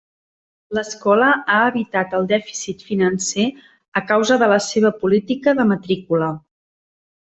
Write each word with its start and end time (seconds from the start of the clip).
L'escola 0.77 1.27
ha 1.55 1.59
evitat 1.73 2.17
el 2.21 2.25
dèficit 2.33 2.83
financer 2.89 3.47
a 4.03 4.05
causa 4.15 4.41
de 4.45 4.51
la 4.57 4.61
seva 4.73 4.97
política 5.07 5.59
de 5.63 5.71
matrícula. 5.77 6.37